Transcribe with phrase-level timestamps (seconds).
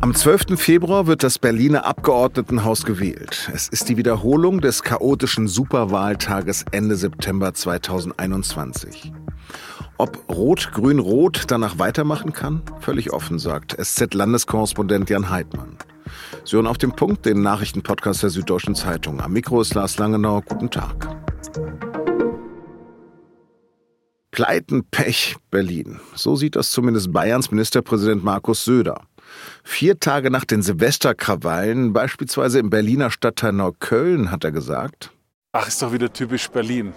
[0.00, 0.60] Am 12.
[0.60, 3.50] Februar wird das Berliner Abgeordnetenhaus gewählt.
[3.54, 9.12] Es ist die Wiederholung des chaotischen Superwahltages Ende September 2021.
[9.96, 12.62] Ob Rot-Grün-Rot danach weitermachen kann?
[12.80, 15.78] Völlig offen, sagt SZ-Landeskorrespondent Jan Heidmann.
[16.44, 19.20] Sie hören auf dem Punkt den Nachrichtenpodcast der Süddeutschen Zeitung.
[19.20, 20.42] Am Mikro ist Lars Langenau.
[20.42, 21.13] Guten Tag.
[24.34, 26.00] Pleiten, Pech, Berlin.
[26.16, 29.02] So sieht das zumindest Bayerns Ministerpräsident Markus Söder.
[29.62, 35.12] Vier Tage nach den Silvesterkrawallen, beispielsweise im Berliner Stadtteil Neukölln, hat er gesagt.
[35.52, 36.92] Ach, ist doch wieder typisch Berlin.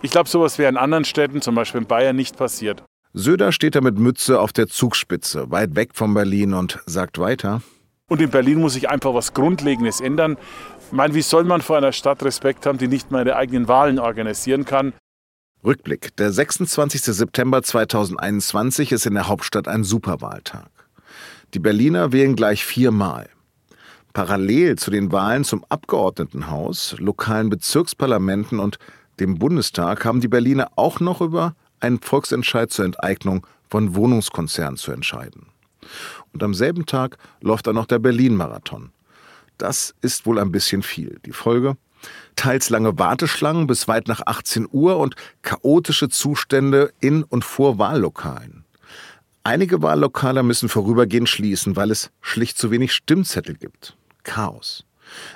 [0.00, 2.82] Ich glaube, sowas wäre in anderen Städten, zum Beispiel in Bayern, nicht passiert.
[3.12, 7.60] Söder steht da mit Mütze auf der Zugspitze, weit weg von Berlin und sagt weiter.
[8.08, 10.38] Und in Berlin muss sich einfach was Grundlegendes ändern.
[10.86, 13.68] Ich meine, wie soll man vor einer Stadt Respekt haben, die nicht mal ihre eigenen
[13.68, 14.94] Wahlen organisieren kann?
[15.64, 16.16] Rückblick.
[16.16, 17.02] Der 26.
[17.02, 20.70] September 2021 ist in der Hauptstadt ein Superwahltag.
[21.54, 23.28] Die Berliner wählen gleich viermal.
[24.12, 28.78] Parallel zu den Wahlen zum Abgeordnetenhaus, lokalen Bezirksparlamenten und
[29.20, 34.90] dem Bundestag haben die Berliner auch noch über einen Volksentscheid zur Enteignung von Wohnungskonzernen zu
[34.90, 35.46] entscheiden.
[36.32, 38.90] Und am selben Tag läuft dann noch der Berlin-Marathon.
[39.58, 41.20] Das ist wohl ein bisschen viel.
[41.24, 41.76] Die Folge?
[42.36, 48.64] Teils lange Warteschlangen bis weit nach 18 Uhr und chaotische Zustände in und vor Wahllokalen.
[49.44, 53.96] Einige Wahllokale müssen vorübergehend schließen, weil es schlicht zu wenig Stimmzettel gibt.
[54.22, 54.84] Chaos.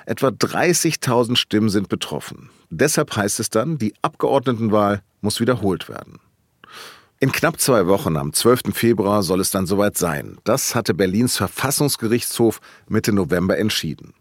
[0.05, 2.49] Etwa 30.000 Stimmen sind betroffen.
[2.69, 6.19] Deshalb heißt es dann, die Abgeordnetenwahl muss wiederholt werden.
[7.19, 8.73] In knapp zwei Wochen, am 12.
[8.73, 10.37] Februar, soll es dann soweit sein.
[10.43, 14.13] Das hatte Berlins Verfassungsgerichtshof Mitte November entschieden.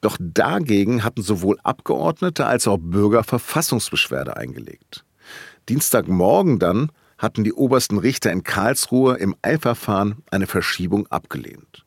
[0.00, 5.04] Doch dagegen hatten sowohl Abgeordnete als auch Bürger Verfassungsbeschwerde eingelegt.
[5.68, 11.84] Dienstagmorgen dann hatten die obersten Richter in Karlsruhe im Eilverfahren eine Verschiebung abgelehnt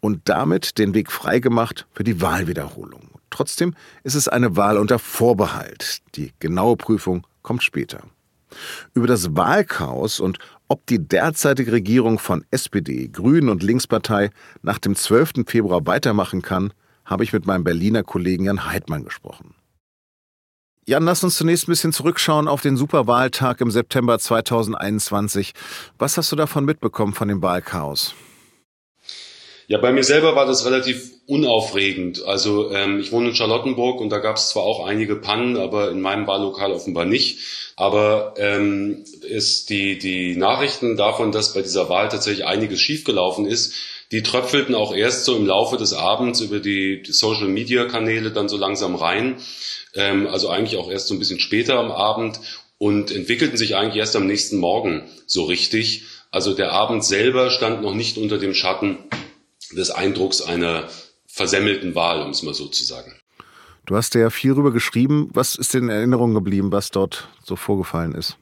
[0.00, 3.08] und damit den Weg freigemacht für die Wahlwiederholung.
[3.30, 6.02] Trotzdem ist es eine Wahl unter Vorbehalt.
[6.14, 8.02] Die genaue Prüfung kommt später.
[8.92, 14.30] Über das Wahlchaos und ob die derzeitige Regierung von SPD, Grünen und Linkspartei
[14.62, 15.44] nach dem 12.
[15.46, 16.72] Februar weitermachen kann,
[17.04, 19.54] habe ich mit meinem Berliner Kollegen Jan Heidmann gesprochen.
[20.86, 25.52] Jan, lass uns zunächst ein bisschen zurückschauen auf den Superwahltag im September 2021.
[25.98, 28.14] Was hast du davon mitbekommen von dem Wahlchaos?
[29.66, 32.22] Ja, bei mir selber war das relativ unaufregend.
[32.24, 35.90] Also ähm, ich wohne in Charlottenburg und da gab es zwar auch einige Pannen, aber
[35.90, 37.38] in meinem Wahllokal offenbar nicht.
[37.76, 43.74] Aber ähm, ist die, die Nachrichten davon, dass bei dieser Wahl tatsächlich einiges schiefgelaufen ist,
[44.14, 48.56] die tröpfelten auch erst so im Laufe des Abends über die, die Social-Media-Kanäle dann so
[48.56, 49.36] langsam rein
[49.94, 52.40] ähm, also eigentlich auch erst so ein bisschen später am Abend
[52.78, 56.04] und entwickelten sich eigentlich erst am nächsten Morgen so richtig.
[56.30, 58.98] Also der Abend selber stand noch nicht unter dem Schatten
[59.72, 60.88] des Eindrucks einer
[61.26, 63.14] versemmelten Wahl, um es mal so zu sagen.
[63.86, 65.30] Du hast ja viel darüber geschrieben.
[65.32, 68.36] Was ist in Erinnerung geblieben, was dort so vorgefallen ist?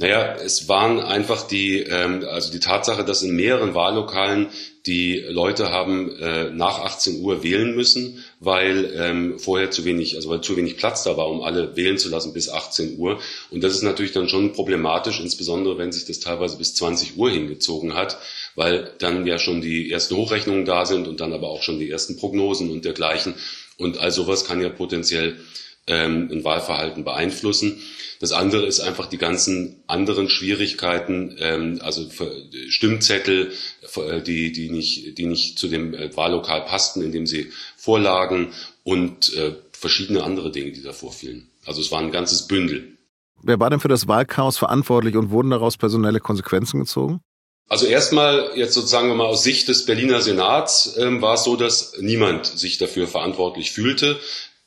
[0.00, 4.48] Naja, es waren einfach die, ähm, also die Tatsache, dass in mehreren Wahllokalen
[4.86, 10.30] die Leute haben äh, nach 18 Uhr wählen müssen, weil ähm, vorher zu wenig, also
[10.30, 13.20] weil zu wenig Platz da war, um alle wählen zu lassen bis 18 Uhr.
[13.50, 17.30] Und das ist natürlich dann schon problematisch, insbesondere wenn sich das teilweise bis 20 Uhr
[17.30, 18.16] hingezogen hat,
[18.54, 21.90] weil dann ja schon die ersten Hochrechnungen da sind und dann aber auch schon die
[21.90, 23.34] ersten Prognosen und dergleichen.
[23.76, 25.36] Und all sowas kann ja potenziell
[25.86, 27.80] ähm, ein Wahlverhalten beeinflussen.
[28.20, 32.06] Das andere ist einfach die ganzen anderen Schwierigkeiten, ähm, also
[32.68, 33.52] Stimmzettel,
[33.96, 38.52] äh, die, die, nicht, die nicht zu dem äh, Wahllokal passten, in dem sie vorlagen
[38.84, 41.48] und äh, verschiedene andere Dinge, die da vorfielen.
[41.64, 42.98] Also es war ein ganzes Bündel.
[43.42, 47.20] Wer war denn für das Wahlchaos verantwortlich und wurden daraus personelle Konsequenzen gezogen?
[47.70, 51.94] Also erstmal jetzt sozusagen mal aus Sicht des Berliner Senats ähm, war es so, dass
[52.00, 54.18] niemand sich dafür verantwortlich fühlte.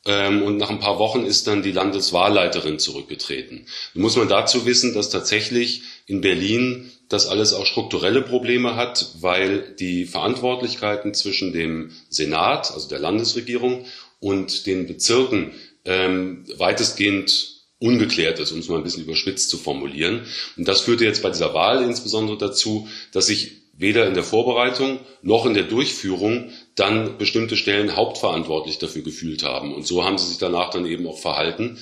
[0.06, 3.66] Ähm, und nach ein paar Wochen ist dann die Landeswahlleiterin zurückgetreten.
[3.94, 9.14] Nun muss man dazu wissen, dass tatsächlich in Berlin das alles auch strukturelle Probleme hat,
[9.20, 13.86] weil die Verantwortlichkeiten zwischen dem Senat, also der Landesregierung,
[14.20, 15.52] und den Bezirken
[15.84, 20.22] ähm, weitestgehend ungeklärt ist, um es mal ein bisschen überspitzt zu formulieren.
[20.56, 25.00] Und das führte jetzt bei dieser Wahl insbesondere dazu, dass sich weder in der Vorbereitung
[25.22, 29.74] noch in der Durchführung dann bestimmte Stellen hauptverantwortlich dafür gefühlt haben.
[29.74, 31.78] Und so haben sie sich danach dann eben auch verhalten.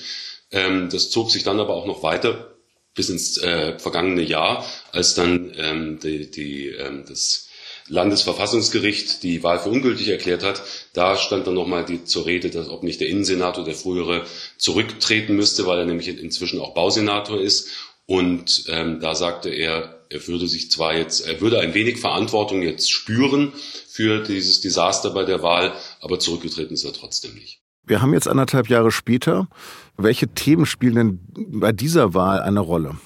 [0.51, 2.55] Ähm, das zog sich dann aber auch noch weiter
[2.95, 7.49] bis ins äh, vergangene Jahr, als dann ähm, die, die, ähm, das
[7.87, 10.61] Landesverfassungsgericht die Wahl für ungültig erklärt hat.
[10.93, 14.25] Da stand dann nochmal die, zur Rede, dass ob nicht der Innensenator, der frühere,
[14.57, 17.69] zurücktreten müsste, weil er nämlich inzwischen auch Bausenator ist.
[18.05, 22.61] Und ähm, da sagte er, er würde sich zwar jetzt, er würde ein wenig Verantwortung
[22.61, 23.51] jetzt spüren
[23.87, 27.61] für dieses Desaster bei der Wahl, aber zurückgetreten ist er trotzdem nicht.
[27.85, 29.49] Wir haben jetzt anderthalb Jahre später.
[29.97, 32.97] Welche Themen spielen denn bei dieser Wahl eine Rolle?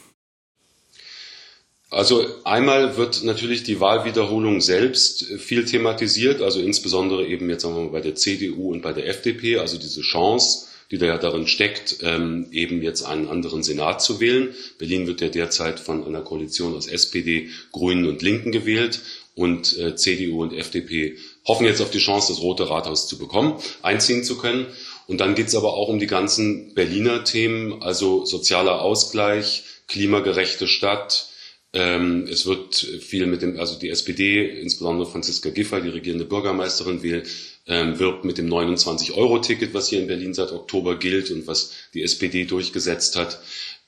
[1.89, 7.83] Also einmal wird natürlich die Wahlwiederholung selbst viel thematisiert, also insbesondere eben jetzt sagen wir
[7.83, 11.47] mal bei der CDU und bei der FDP, also diese Chance, die da ja darin
[11.47, 14.53] steckt, ähm, eben jetzt einen anderen Senat zu wählen.
[14.77, 19.01] Berlin wird ja derzeit von einer Koalition aus SPD, Grünen und Linken gewählt
[19.35, 23.61] und äh, CDU und FDP hoffen jetzt auf die Chance, das Rote Rathaus zu bekommen,
[23.81, 24.65] einziehen zu können.
[25.07, 30.67] Und dann geht es aber auch um die ganzen Berliner Themen, also sozialer Ausgleich, klimagerechte
[30.67, 31.29] Stadt,
[31.73, 37.03] ähm, es wird viel mit dem, also die SPD, insbesondere Franziska Giffey, die regierende Bürgermeisterin,
[37.03, 37.23] will,
[37.67, 42.03] ähm, wirbt mit dem 29-Euro-Ticket, was hier in Berlin seit Oktober gilt und was die
[42.03, 43.41] SPD durchgesetzt hat.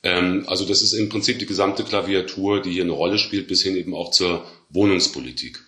[0.04, 3.64] Ähm, also das ist im Prinzip die gesamte Klaviatur, die hier eine Rolle spielt, bis
[3.64, 5.60] hin eben auch zur Wohnungspolitik.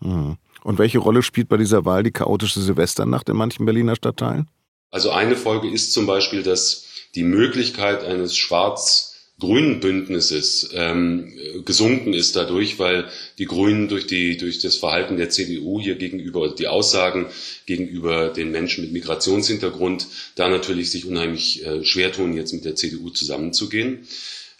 [0.00, 0.36] Mhm.
[0.64, 4.48] Und welche Rolle spielt bei dieser Wahl die chaotische Silvesternacht in manchen Berliner Stadtteilen?
[4.90, 9.07] Also eine Folge ist zum Beispiel, dass die Möglichkeit eines schwarz
[9.40, 11.32] grünen Bündnisses ähm,
[11.64, 13.08] gesunken ist dadurch, weil
[13.38, 17.26] die Grünen durch, die, durch das Verhalten der CDU hier gegenüber, die Aussagen
[17.66, 22.74] gegenüber den Menschen mit Migrationshintergrund, da natürlich sich unheimlich äh, schwer tun, jetzt mit der
[22.74, 24.08] CDU zusammenzugehen.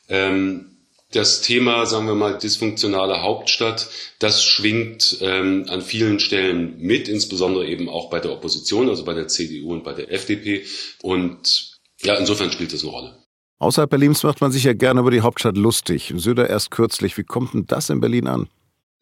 [0.08, 0.76] Ähm,
[1.10, 3.88] das Thema, sagen wir mal, dysfunktionale Hauptstadt,
[4.18, 9.14] das schwingt ähm, an vielen Stellen mit, insbesondere eben auch bei der Opposition, also bei
[9.14, 10.64] der CDU und bei der FDP.
[11.00, 13.27] Und ja, insofern spielt das eine Rolle.
[13.58, 16.12] Außerhalb Berlins macht man sich ja gerne über die Hauptstadt lustig.
[16.16, 17.18] Söder erst kürzlich.
[17.18, 18.48] Wie kommt denn das in Berlin an?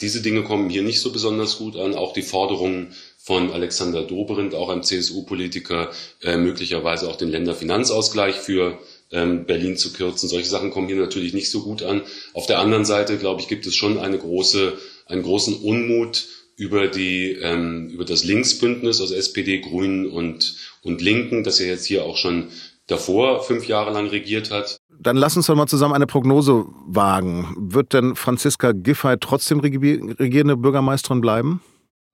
[0.00, 1.94] Diese Dinge kommen hier nicht so besonders gut an.
[1.94, 5.90] Auch die Forderungen von Alexander Dobrindt, auch einem CSU-Politiker,
[6.22, 8.78] äh, möglicherweise auch den Länderfinanzausgleich für
[9.10, 10.28] ähm, Berlin zu kürzen.
[10.28, 12.02] Solche Sachen kommen hier natürlich nicht so gut an.
[12.34, 16.88] Auf der anderen Seite, glaube ich, gibt es schon eine große, einen großen Unmut über
[16.88, 22.04] die ähm, über das Linksbündnis aus SPD, Grünen und und Linken, das ja jetzt hier
[22.04, 22.48] auch schon
[22.86, 24.78] davor fünf Jahre lang regiert hat.
[24.98, 27.54] Dann lass uns doch mal zusammen eine Prognose wagen.
[27.58, 31.60] Wird denn Franziska Giffey trotzdem regierende Bürgermeisterin bleiben?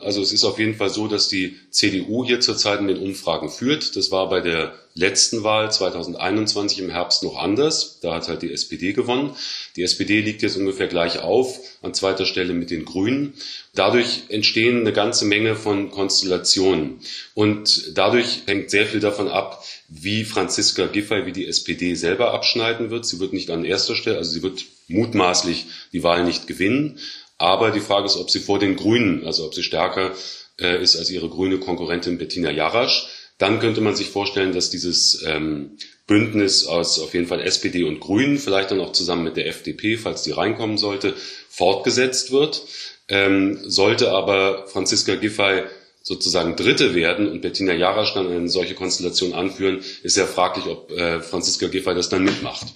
[0.02, 3.48] Also es ist auf jeden Fall so, dass die CDU hier zurzeit in den Umfragen
[3.48, 3.96] führt.
[3.96, 7.98] Das war bei der letzten Wahl 2021 im Herbst noch anders.
[8.00, 9.34] Da hat halt die SPD gewonnen.
[9.76, 13.34] Die SPD liegt jetzt ungefähr gleich auf, an zweiter Stelle mit den Grünen.
[13.74, 17.00] Dadurch entstehen eine ganze Menge von Konstellationen.
[17.34, 22.90] Und dadurch hängt sehr viel davon ab, wie Franziska Giffey, wie die SPD selber abschneiden
[22.90, 23.06] wird.
[23.06, 26.98] Sie wird nicht an erster Stelle, also sie wird mutmaßlich die Wahl nicht gewinnen.
[27.42, 30.12] Aber die Frage ist, ob sie vor den Grünen, also ob sie stärker
[30.60, 33.08] äh, ist als ihre grüne Konkurrentin Bettina Jarasch.
[33.36, 37.98] Dann könnte man sich vorstellen, dass dieses ähm, Bündnis aus auf jeden Fall SPD und
[37.98, 41.14] Grünen, vielleicht dann auch zusammen mit der FDP, falls die reinkommen sollte,
[41.48, 42.62] fortgesetzt wird.
[43.08, 45.64] Ähm, sollte aber Franziska Giffey
[46.00, 50.92] sozusagen Dritte werden und Bettina Jarasch dann eine solche Konstellation anführen, ist ja fraglich, ob
[50.92, 52.68] äh, Franziska Giffey das dann mitmacht.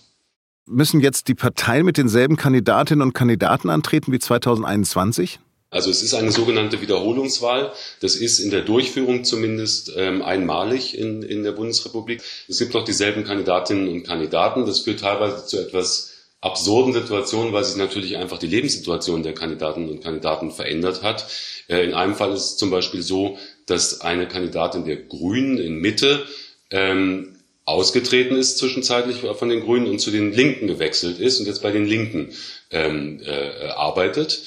[0.68, 5.38] Müssen jetzt die Parteien mit denselben Kandidatinnen und Kandidaten antreten wie 2021?
[5.70, 7.72] Also es ist eine sogenannte Wiederholungswahl.
[8.00, 12.20] Das ist in der Durchführung zumindest ähm, einmalig in, in der Bundesrepublik.
[12.48, 14.66] Es gibt noch dieselben Kandidatinnen und Kandidaten.
[14.66, 19.88] Das führt teilweise zu etwas absurden Situationen, weil sich natürlich einfach die Lebenssituation der Kandidatinnen
[19.88, 21.28] und Kandidaten verändert hat.
[21.68, 25.78] Äh, in einem Fall ist es zum Beispiel so, dass eine Kandidatin der Grünen in
[25.78, 26.26] Mitte
[26.70, 27.36] ähm,
[27.66, 31.73] ausgetreten ist zwischenzeitlich von den Grünen und zu den Linken gewechselt ist und jetzt bei
[31.73, 32.32] den Linken
[32.70, 34.42] ähm, äh, arbeitet.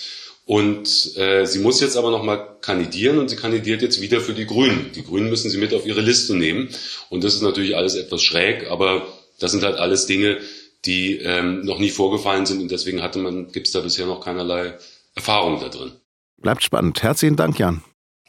[0.46, 4.48] Und äh, sie muss jetzt aber nochmal kandidieren und sie kandidiert jetzt wieder für die
[4.48, 4.92] Grünen.
[4.96, 6.70] Die Grünen müssen sie mit auf ihre Liste nehmen.
[7.10, 9.06] Und das ist natürlich alles etwas schräg, aber
[9.38, 10.40] das sind halt alles Dinge,
[10.86, 14.22] die ähm, noch nie vorgefallen sind und deswegen hatte man, gibt es da bisher noch
[14.22, 14.78] keinerlei
[15.14, 15.92] Erfahrung da drin.
[16.38, 17.04] Bleibt spannend.
[17.04, 17.84] Herzlichen Dank, Jan.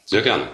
[0.05, 0.47] Sehr gerne.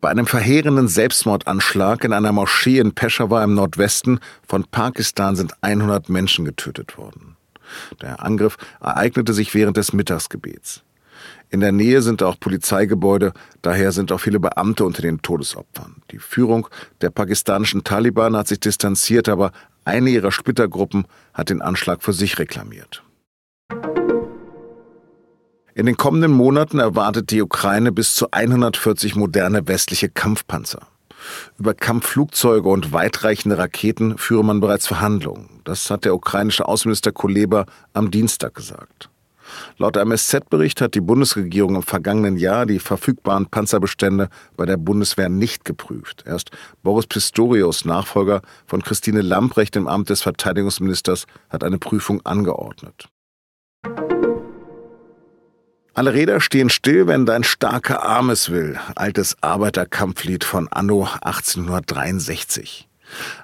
[0.00, 6.08] Bei einem verheerenden Selbstmordanschlag in einer Moschee in Peshawar im Nordwesten von Pakistan sind 100
[6.08, 7.36] Menschen getötet worden.
[8.00, 10.82] Der Angriff ereignete sich während des Mittagsgebets.
[11.50, 15.96] In der Nähe sind auch Polizeigebäude, daher sind auch viele Beamte unter den Todesopfern.
[16.12, 16.66] Die Führung
[17.02, 19.52] der pakistanischen Taliban hat sich distanziert, aber
[19.84, 21.04] eine ihrer Splittergruppen
[21.34, 23.02] hat den Anschlag für sich reklamiert.
[25.74, 30.86] In den kommenden Monaten erwartet die Ukraine bis zu 140 moderne westliche Kampfpanzer.
[31.58, 35.60] Über Kampfflugzeuge und weitreichende Raketen führe man bereits Verhandlungen.
[35.64, 39.10] Das hat der ukrainische Außenminister Kuleba am Dienstag gesagt.
[39.78, 45.28] Laut einem SZ-Bericht hat die Bundesregierung im vergangenen Jahr die verfügbaren Panzerbestände bei der Bundeswehr
[45.28, 46.24] nicht geprüft.
[46.26, 46.50] Erst
[46.82, 53.08] Boris Pistorius, Nachfolger von Christine Lamprecht im Amt des Verteidigungsministers, hat eine Prüfung angeordnet.
[55.94, 58.78] Alle Räder stehen still, wenn dein starker Arm es will.
[58.94, 62.88] Altes Arbeiterkampflied von Anno 1863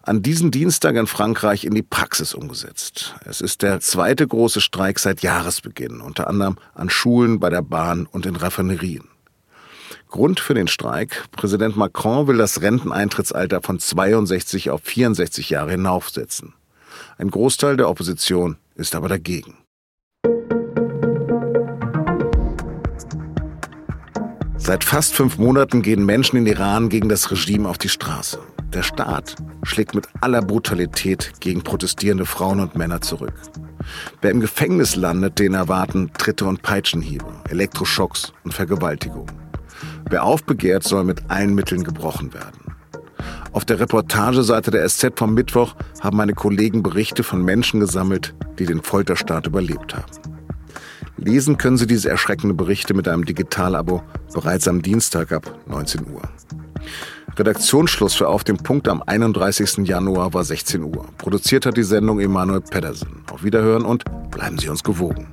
[0.02, 3.14] an diesem Dienstag in Frankreich in die Praxis umgesetzt.
[3.24, 8.06] Es ist der zweite große Streik seit Jahresbeginn, unter anderem an Schulen, bei der Bahn
[8.06, 9.08] und in Raffinerien.
[10.08, 16.54] Grund für den Streik, Präsident Macron will das Renteneintrittsalter von 62 auf 64 Jahre hinaufsetzen.
[17.18, 19.58] Ein Großteil der Opposition ist aber dagegen.
[24.66, 28.40] Seit fast fünf Monaten gehen Menschen in Iran gegen das Regime auf die Straße.
[28.74, 33.34] Der Staat schlägt mit aller Brutalität gegen protestierende Frauen und Männer zurück.
[34.22, 39.26] Wer im Gefängnis landet, den erwarten Tritte und Peitschenhiebe, Elektroschocks und Vergewaltigung.
[40.10, 42.74] Wer aufbegehrt, soll mit allen Mitteln gebrochen werden.
[43.52, 48.66] Auf der Reportageseite der SZ vom Mittwoch haben meine Kollegen Berichte von Menschen gesammelt, die
[48.66, 50.35] den Folterstaat überlebt haben.
[51.16, 56.22] Lesen können Sie diese erschreckenden Berichte mit einem Digitalabo bereits am Dienstag ab 19 Uhr.
[57.36, 59.86] Redaktionsschluss für Auf dem Punkt am 31.
[59.86, 61.06] Januar war 16 Uhr.
[61.18, 63.24] Produziert hat die Sendung Emanuel Pedersen.
[63.30, 65.28] Auf Wiederhören und bleiben Sie uns gewogen.